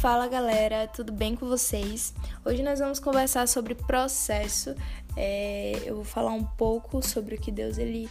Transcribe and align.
Fala 0.00 0.26
galera, 0.28 0.88
tudo 0.88 1.12
bem 1.12 1.36
com 1.36 1.46
vocês? 1.46 2.14
Hoje 2.42 2.62
nós 2.62 2.78
vamos 2.78 2.98
conversar 2.98 3.46
sobre 3.46 3.74
processo. 3.74 4.74
É, 5.14 5.78
eu 5.84 5.96
vou 5.96 6.04
falar 6.04 6.32
um 6.32 6.42
pouco 6.42 7.06
sobre 7.06 7.34
o 7.34 7.38
que 7.38 7.52
Deus 7.52 7.76
ele 7.76 8.08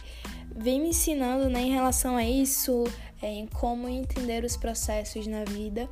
vem 0.54 0.80
me 0.80 0.90
ensinando 0.90 1.50
né, 1.50 1.62
em 1.62 1.72
relação 1.72 2.16
a 2.16 2.24
isso, 2.24 2.84
é, 3.20 3.32
em 3.32 3.48
como 3.48 3.88
entender 3.88 4.44
os 4.44 4.56
processos 4.56 5.26
na 5.26 5.42
vida. 5.42 5.90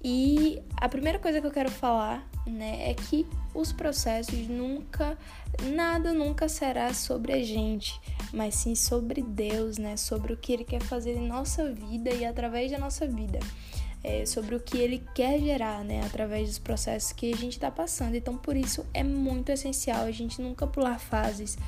E 0.00 0.62
a 0.76 0.88
primeira 0.88 1.18
coisa 1.18 1.40
que 1.40 1.46
eu 1.48 1.50
quero 1.50 1.70
falar 1.70 2.24
né, 2.46 2.88
é 2.88 2.94
que 2.94 3.26
os 3.52 3.72
processos 3.72 4.46
nunca, 4.46 5.18
nada 5.74 6.12
nunca 6.12 6.48
será 6.48 6.94
sobre 6.94 7.32
a 7.32 7.42
gente, 7.42 8.00
mas 8.32 8.54
sim 8.54 8.76
sobre 8.76 9.20
Deus, 9.20 9.78
né, 9.78 9.96
sobre 9.96 10.32
o 10.32 10.36
que 10.36 10.52
Ele 10.52 10.64
quer 10.64 10.80
fazer 10.80 11.16
em 11.16 11.26
nossa 11.26 11.72
vida 11.72 12.10
e 12.10 12.24
através 12.24 12.70
da 12.70 12.78
nossa 12.78 13.04
vida. 13.04 13.40
É, 14.02 14.24
sobre 14.24 14.54
o 14.54 14.60
que 14.60 14.78
ele 14.78 15.06
quer 15.14 15.38
gerar, 15.38 15.84
né, 15.84 16.02
através 16.06 16.48
dos 16.48 16.58
processos 16.58 17.12
que 17.12 17.34
a 17.34 17.36
gente 17.36 17.52
está 17.52 17.70
passando. 17.70 18.14
Então, 18.14 18.34
por 18.34 18.56
isso 18.56 18.86
é 18.94 19.04
muito 19.04 19.50
essencial 19.50 20.06
a 20.06 20.10
gente 20.10 20.40
nunca 20.40 20.66
pular 20.66 20.98
fases, 20.98 21.58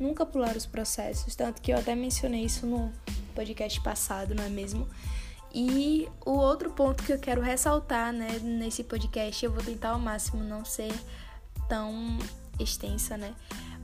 nunca 0.00 0.24
pular 0.24 0.56
os 0.56 0.64
processos. 0.64 1.36
Tanto 1.36 1.60
que 1.60 1.70
eu 1.70 1.78
até 1.78 1.94
mencionei 1.94 2.44
isso 2.44 2.66
no 2.66 2.90
podcast 3.34 3.78
passado, 3.82 4.34
não 4.34 4.44
é 4.44 4.48
mesmo? 4.48 4.88
E 5.54 6.08
o 6.24 6.30
outro 6.30 6.70
ponto 6.70 7.02
que 7.02 7.12
eu 7.12 7.18
quero 7.18 7.42
ressaltar, 7.42 8.10
né, 8.10 8.38
nesse 8.42 8.82
podcast, 8.82 9.44
eu 9.44 9.52
vou 9.52 9.62
tentar 9.62 9.90
ao 9.90 9.98
máximo 9.98 10.42
não 10.42 10.64
ser 10.64 10.92
tão 11.68 12.18
extensa, 12.58 13.18
né? 13.18 13.34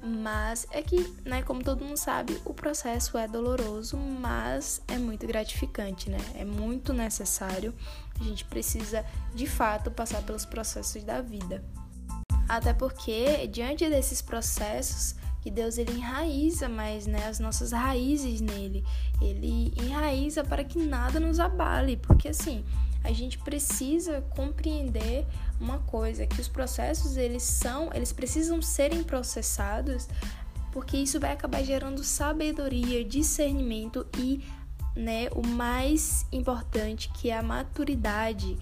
Mas 0.09 0.67
é 0.71 0.81
que, 0.81 1.15
né, 1.25 1.43
como 1.43 1.63
todo 1.63 1.85
mundo 1.85 1.97
sabe, 1.97 2.41
o 2.45 2.55
processo 2.55 3.19
é 3.19 3.29
doloroso, 3.29 3.97
mas 3.97 4.81
é 4.89 4.97
muito 4.97 5.27
gratificante, 5.27 6.09
né? 6.09 6.19
É 6.35 6.45
muito 6.45 6.93
necessário. 6.93 7.75
A 8.19 8.25
gente 8.25 8.45
precisa, 8.45 9.05
de 9.35 9.47
fato, 9.47 9.91
passar 9.91 10.23
pelos 10.23 10.45
processos 10.45 11.05
da 11.05 11.21
vida. 11.21 11.63
Até 12.49 12.73
porque, 12.73 13.47
diante 13.49 13.89
desses 13.91 14.23
processos, 14.23 15.15
que 15.41 15.51
Deus 15.51 15.79
ele 15.79 15.93
enraiza 15.93 16.69
mais 16.69 17.07
né, 17.07 17.27
as 17.27 17.39
nossas 17.39 17.73
raízes 17.73 18.41
nele. 18.41 18.85
Ele 19.21 19.73
enraiza 19.77 20.43
para 20.43 20.65
que 20.65 20.79
nada 20.79 21.21
nos 21.21 21.39
abale, 21.39 21.97
porque 21.97 22.29
assim, 22.29 22.65
a 23.05 23.13
gente 23.13 23.39
precisa 23.39 24.21
compreender 24.31 25.27
uma 25.61 25.79
coisa, 25.81 26.27
que 26.27 26.41
os 26.41 26.49
processos 26.49 27.17
eles 27.17 27.43
são, 27.43 27.91
eles 27.95 28.13
precisam 28.13 28.61
serem 28.61 29.03
processados, 29.03 30.09
porque 30.73 30.97
isso 30.97 31.19
vai 31.19 31.33
acabar 31.33 31.63
gerando 31.63 32.05
sabedoria, 32.05 33.05
discernimento 33.05 34.07
e, 34.17 34.45
né, 34.95 35.29
o 35.33 35.47
mais 35.47 36.27
importante 36.33 37.11
que 37.15 37.31
é 37.31 37.39
a 37.39 37.43
maturidade 37.43 38.59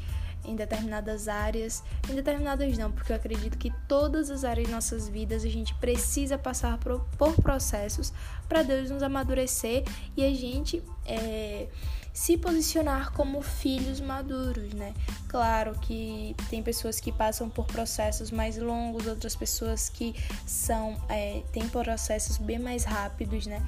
em 0.47 0.55
determinadas 0.55 1.29
áreas, 1.29 1.83
em 2.09 2.15
determinadas 2.15 2.77
não, 2.79 2.91
porque 2.93 3.13
eu 3.13 3.17
acredito 3.17 3.59
que 3.59 3.73
todas 3.89 4.31
as 4.31 4.45
áreas 4.45 4.67
de 4.67 4.73
nossas 4.73 5.09
vidas 5.09 5.45
a 5.45 5.49
gente 5.49 5.75
precisa 5.75 6.39
passar 6.39 6.79
por, 6.79 7.01
por 7.19 7.35
processos 7.43 8.13
para 8.49 8.63
Deus 8.63 8.91
nos 8.91 9.03
amadurecer 9.03 9.85
e 10.17 10.25
a 10.25 10.35
gente 10.35 10.83
é, 11.05 11.69
se 12.13 12.39
posicionar 12.39 13.13
como 13.13 13.43
filhos 13.43 14.01
maduros, 14.01 14.73
né? 14.73 14.95
Claro 15.29 15.79
que 15.81 16.35
tem 16.49 16.63
pessoas 16.63 16.99
que 16.99 17.13
passam 17.13 17.51
por 17.51 17.67
processos 17.67 18.31
mais 18.31 18.57
longos, 18.57 19.07
outras 19.07 19.37
pessoas 19.37 19.91
que 19.91 20.15
são 20.47 20.97
é, 21.11 21.43
têm 21.53 21.69
processos 21.69 22.39
bem 22.39 22.59
mais 22.59 22.85
rápidos, 22.85 23.47
né? 23.47 23.63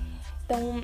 Então 0.44 0.82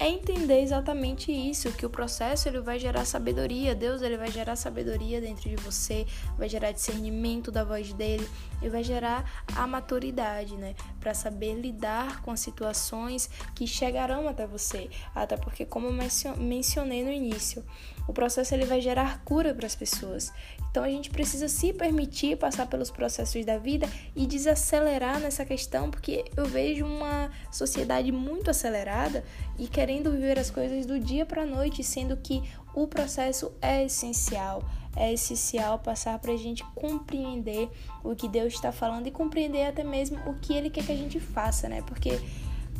é 0.00 0.08
entender 0.08 0.62
exatamente 0.62 1.30
isso, 1.30 1.70
que 1.72 1.84
o 1.84 1.90
processo 1.90 2.48
ele 2.48 2.58
vai 2.60 2.78
gerar 2.78 3.04
sabedoria, 3.04 3.74
Deus 3.74 4.00
ele 4.00 4.16
vai 4.16 4.30
gerar 4.30 4.56
sabedoria 4.56 5.20
dentro 5.20 5.46
de 5.50 5.56
você, 5.56 6.06
vai 6.38 6.48
gerar 6.48 6.72
discernimento 6.72 7.52
da 7.52 7.64
voz 7.64 7.92
dele 7.92 8.26
e 8.62 8.68
vai 8.70 8.82
gerar 8.82 9.44
a 9.54 9.66
maturidade, 9.66 10.56
né, 10.56 10.74
para 10.98 11.12
saber 11.12 11.52
lidar 11.52 12.22
com 12.22 12.30
as 12.30 12.40
situações 12.40 13.28
que 13.54 13.66
chegarão 13.66 14.26
até 14.26 14.46
você. 14.46 14.88
Até 15.14 15.36
porque 15.36 15.66
como 15.66 15.88
eu 15.88 15.92
mencionei 16.38 17.04
no 17.04 17.12
início, 17.12 17.62
o 18.08 18.12
processo 18.14 18.54
ele 18.54 18.64
vai 18.64 18.80
gerar 18.80 19.22
cura 19.22 19.54
para 19.54 19.66
as 19.66 19.74
pessoas. 19.74 20.32
Então 20.70 20.84
a 20.84 20.88
gente 20.88 21.10
precisa 21.10 21.48
se 21.48 21.72
permitir 21.72 22.36
passar 22.36 22.66
pelos 22.66 22.90
processos 22.90 23.44
da 23.44 23.58
vida 23.58 23.88
e 24.14 24.26
desacelerar 24.26 25.18
nessa 25.18 25.44
questão, 25.44 25.90
porque 25.90 26.24
eu 26.36 26.46
vejo 26.46 26.86
uma 26.86 27.30
sociedade 27.50 28.12
muito 28.12 28.50
acelerada 28.50 29.24
e 29.58 29.66
querendo 29.66 30.12
viver 30.12 30.38
as 30.38 30.50
coisas 30.50 30.86
do 30.86 30.98
dia 31.00 31.26
para 31.26 31.42
a 31.42 31.46
noite, 31.46 31.82
sendo 31.82 32.16
que 32.16 32.42
o 32.74 32.86
processo 32.86 33.52
é 33.60 33.84
essencial. 33.84 34.62
É 34.96 35.12
essencial 35.12 35.78
passar 35.78 36.18
para 36.18 36.32
a 36.32 36.36
gente 36.36 36.64
compreender 36.74 37.68
o 38.02 38.14
que 38.14 38.28
Deus 38.28 38.54
está 38.54 38.72
falando 38.72 39.06
e 39.06 39.10
compreender 39.10 39.66
até 39.66 39.84
mesmo 39.84 40.18
o 40.28 40.34
que 40.34 40.52
Ele 40.52 40.70
quer 40.70 40.84
que 40.84 40.92
a 40.92 40.96
gente 40.96 41.20
faça, 41.20 41.68
né? 41.68 41.82
Porque 41.82 42.20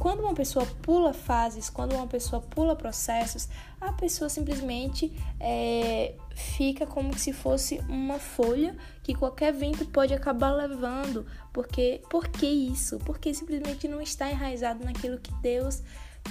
quando 0.01 0.21
uma 0.21 0.33
pessoa 0.33 0.65
pula 0.81 1.13
fases, 1.13 1.69
quando 1.69 1.95
uma 1.95 2.07
pessoa 2.07 2.41
pula 2.41 2.75
processos, 2.75 3.51
a 3.79 3.93
pessoa 3.93 4.31
simplesmente 4.31 5.13
é, 5.39 6.15
fica 6.35 6.87
como 6.87 7.17
se 7.19 7.35
fosse 7.35 7.83
uma 7.87 8.19
folha 8.19 8.75
que 9.03 9.15
qualquer 9.15 9.53
vento 9.53 9.85
pode 9.85 10.15
acabar 10.15 10.53
levando. 10.53 11.27
Porque, 11.53 12.01
por 12.09 12.27
que 12.29 12.47
isso? 12.47 12.99
Porque 13.01 13.35
simplesmente 13.35 13.87
não 13.87 14.01
está 14.01 14.31
enraizado 14.31 14.83
naquilo 14.83 15.19
que 15.19 15.35
Deus 15.35 15.83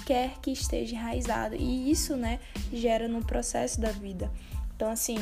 quer 0.03 0.39
que 0.41 0.49
esteja 0.51 0.95
enraizado. 0.95 1.55
E 1.55 1.91
isso, 1.91 2.17
né, 2.17 2.39
gera 2.73 3.07
no 3.07 3.23
processo 3.23 3.79
da 3.79 3.91
vida. 3.91 4.31
Então, 4.75 4.89
assim, 4.89 5.17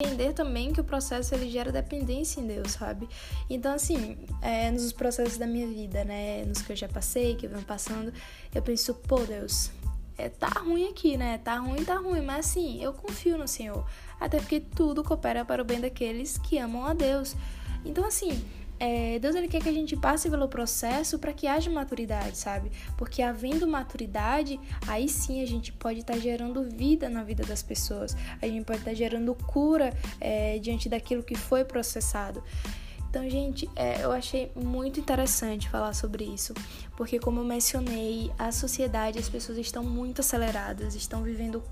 entender 0.00 0.32
também 0.32 0.72
que 0.72 0.80
o 0.80 0.84
processo 0.84 1.34
ele 1.34 1.50
gera 1.50 1.70
dependência 1.70 2.40
em 2.40 2.46
Deus, 2.46 2.72
sabe? 2.72 3.08
Então, 3.48 3.74
assim, 3.74 4.16
é, 4.40 4.70
nos 4.70 4.92
processos 4.92 5.38
da 5.38 5.46
minha 5.46 5.66
vida, 5.66 6.04
né? 6.04 6.44
Nos 6.44 6.62
que 6.62 6.72
eu 6.72 6.76
já 6.76 6.88
passei, 6.88 7.36
que 7.36 7.46
eu 7.46 7.50
venho 7.50 7.64
passando, 7.64 8.12
eu 8.54 8.62
penso, 8.62 8.94
pô, 8.94 9.20
Deus, 9.20 9.70
é, 10.16 10.28
tá 10.28 10.48
ruim 10.48 10.88
aqui, 10.88 11.16
né? 11.16 11.38
Tá 11.38 11.56
ruim, 11.58 11.84
tá 11.84 11.96
ruim, 11.96 12.20
mas 12.20 12.46
assim, 12.46 12.82
eu 12.82 12.92
confio 12.92 13.38
no 13.38 13.48
Senhor. 13.48 13.86
Até 14.20 14.38
porque 14.38 14.60
tudo 14.60 15.02
coopera 15.02 15.44
para 15.44 15.62
o 15.62 15.64
bem 15.64 15.80
daqueles 15.80 16.38
que 16.38 16.58
amam 16.58 16.84
a 16.86 16.94
Deus. 16.94 17.34
Então, 17.84 18.04
assim, 18.04 18.42
é, 18.82 19.16
Deus 19.20 19.36
ele 19.36 19.46
quer 19.46 19.62
que 19.62 19.68
a 19.68 19.72
gente 19.72 19.96
passe 19.96 20.28
pelo 20.28 20.48
processo 20.48 21.16
para 21.16 21.32
que 21.32 21.46
haja 21.46 21.70
maturidade, 21.70 22.36
sabe? 22.36 22.72
Porque 22.98 23.22
havendo 23.22 23.64
maturidade, 23.64 24.58
aí 24.88 25.08
sim 25.08 25.40
a 25.40 25.46
gente 25.46 25.72
pode 25.72 26.00
estar 26.00 26.14
tá 26.14 26.18
gerando 26.18 26.68
vida 26.68 27.08
na 27.08 27.22
vida 27.22 27.44
das 27.44 27.62
pessoas, 27.62 28.16
a 28.40 28.46
gente 28.48 28.64
pode 28.64 28.80
estar 28.80 28.90
tá 28.90 28.96
gerando 28.96 29.36
cura 29.36 29.96
é, 30.20 30.58
diante 30.58 30.88
daquilo 30.88 31.22
que 31.22 31.36
foi 31.36 31.64
processado. 31.64 32.42
Então, 33.08 33.30
gente, 33.30 33.70
é, 33.76 34.02
eu 34.02 34.10
achei 34.10 34.50
muito 34.56 34.98
interessante 34.98 35.68
falar 35.68 35.92
sobre 35.92 36.24
isso, 36.24 36.52
porque, 36.96 37.20
como 37.20 37.38
eu 37.38 37.44
mencionei, 37.44 38.32
a 38.36 38.50
sociedade, 38.50 39.16
as 39.16 39.28
pessoas 39.28 39.58
estão 39.58 39.84
muito 39.84 40.22
aceleradas, 40.22 40.96
estão 40.96 41.22
vivendo 41.22 41.62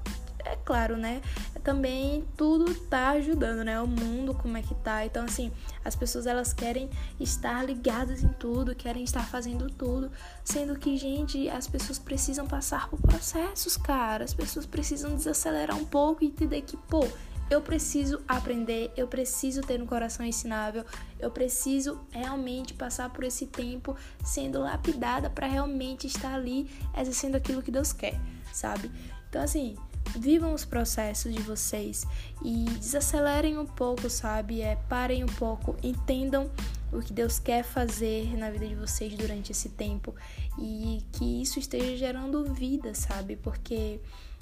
é 0.50 0.56
claro, 0.64 0.96
né? 0.96 1.20
Também 1.62 2.24
tudo 2.36 2.74
tá 2.74 3.10
ajudando, 3.10 3.64
né? 3.64 3.80
O 3.80 3.86
mundo, 3.86 4.34
como 4.34 4.56
é 4.56 4.62
que 4.62 4.74
tá. 4.76 5.04
Então, 5.04 5.24
assim, 5.24 5.52
as 5.84 5.94
pessoas 5.94 6.26
elas 6.26 6.52
querem 6.52 6.90
estar 7.18 7.64
ligadas 7.64 8.22
em 8.22 8.28
tudo, 8.28 8.74
querem 8.74 9.04
estar 9.04 9.26
fazendo 9.26 9.70
tudo. 9.70 10.10
Sendo 10.44 10.78
que, 10.78 10.96
gente, 10.96 11.48
as 11.48 11.66
pessoas 11.66 11.98
precisam 11.98 12.46
passar 12.46 12.88
por 12.88 13.00
processos, 13.00 13.76
cara. 13.76 14.24
As 14.24 14.34
pessoas 14.34 14.66
precisam 14.66 15.14
desacelerar 15.14 15.76
um 15.76 15.84
pouco 15.84 16.24
e 16.24 16.28
entender 16.28 16.62
que, 16.62 16.76
pô, 16.76 17.06
eu 17.50 17.60
preciso 17.60 18.22
aprender, 18.28 18.92
eu 18.96 19.08
preciso 19.08 19.60
ter 19.60 19.82
um 19.82 19.86
coração 19.86 20.24
ensinável, 20.24 20.84
eu 21.18 21.32
preciso 21.32 22.00
realmente 22.10 22.72
passar 22.72 23.10
por 23.10 23.24
esse 23.24 23.44
tempo 23.44 23.96
sendo 24.24 24.60
lapidada 24.60 25.28
para 25.28 25.48
realmente 25.48 26.06
estar 26.06 26.32
ali 26.32 26.70
exercendo 26.96 27.34
aquilo 27.34 27.60
que 27.60 27.72
Deus 27.72 27.92
quer, 27.92 28.20
sabe? 28.52 28.88
Então, 29.28 29.42
assim, 29.42 29.76
vivam 30.16 30.54
os 30.54 30.64
processos 30.64 31.34
de 31.34 31.42
vocês 31.42 32.06
e 32.42 32.64
desacelerem 32.78 33.58
um 33.58 33.66
pouco, 33.66 34.08
sabe? 34.08 34.60
É, 34.62 34.76
parem 34.88 35.24
um 35.24 35.28
pouco, 35.28 35.76
entendam 35.82 36.50
o 36.92 37.00
que 37.00 37.12
Deus 37.12 37.38
quer 37.38 37.62
fazer 37.62 38.36
na 38.36 38.50
vida 38.50 38.66
de 38.66 38.74
vocês 38.74 39.14
durante 39.14 39.52
esse 39.52 39.68
tempo 39.68 40.14
e 40.58 41.04
que 41.12 41.42
isso 41.42 41.58
esteja 41.58 41.96
gerando 41.96 42.52
vida, 42.52 42.94
sabe? 42.94 43.36
Porque 43.36 44.00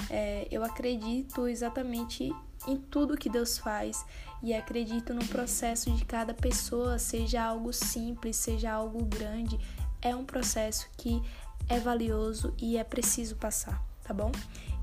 é, 0.08 0.48
eu 0.50 0.64
acredito 0.64 1.46
exatamente 1.46 2.32
em 2.66 2.76
tudo 2.76 3.16
que 3.16 3.28
Deus 3.28 3.58
faz 3.58 4.04
e 4.42 4.54
acredito 4.54 5.12
no 5.12 5.24
processo 5.26 5.90
de 5.90 6.04
cada 6.04 6.32
pessoa, 6.32 6.98
seja 6.98 7.42
algo 7.42 7.72
simples, 7.72 8.36
seja 8.36 8.72
algo 8.72 9.04
grande, 9.04 9.58
é 10.00 10.14
um 10.14 10.24
processo 10.24 10.88
que 10.96 11.22
é 11.68 11.78
valioso 11.78 12.54
e 12.58 12.76
é 12.76 12.84
preciso 12.84 13.36
passar, 13.36 13.82
tá 14.02 14.14
bom? 14.14 14.32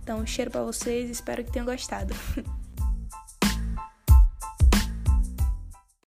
Então, 0.05 0.23
cheiro 0.23 0.51
para 0.51 0.61
vocês, 0.61 1.09
espero 1.09 1.43
que 1.43 1.51
tenham 1.51 1.65
gostado. 1.65 2.13